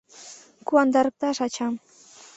[0.67, 1.73] Куандарыкташ ачам